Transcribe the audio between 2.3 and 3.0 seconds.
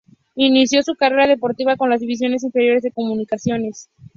inferiores de